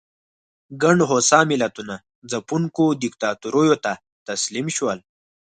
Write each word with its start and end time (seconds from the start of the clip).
ګڼ 0.81 0.97
هوسا 1.09 1.39
ملتونه 1.51 1.95
ځپونکو 2.31 2.85
دیکتاتوریو 3.01 3.75
ته 3.83 3.91
تسلیم 4.27 4.67
شول. 4.77 4.99